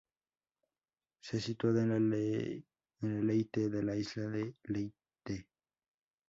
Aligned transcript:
Se 1.21 1.39
situada 1.39 1.83
en 1.83 2.09
la 2.09 2.15
de 2.17 2.63
Leyte 3.01 3.57
en 3.65 3.85
la 3.85 3.95
isla 3.95 4.23
de 4.29 4.55
Leyte. 4.63 5.47